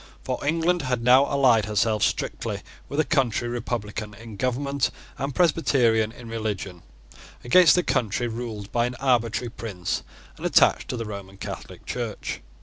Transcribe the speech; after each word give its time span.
For 0.23 0.43
England 0.43 0.81
had 0.81 1.03
now 1.03 1.27
allied 1.31 1.65
herself 1.65 2.01
strictly 2.01 2.63
with 2.89 2.99
a 2.99 3.03
country 3.05 3.47
republican 3.47 4.15
in 4.15 4.35
government 4.35 4.89
and 5.19 5.35
Presbyterian 5.35 6.11
in 6.11 6.27
religion, 6.27 6.81
against 7.43 7.77
a 7.77 7.83
country 7.83 8.27
ruled 8.27 8.71
by 8.71 8.87
an 8.87 8.95
arbitrary 8.95 9.51
prince 9.51 10.01
and 10.37 10.45
attached 10.47 10.87
to 10.87 10.97
the 10.97 11.05
Roman 11.05 11.37
Catholic 11.37 11.85
Church. 11.85 12.41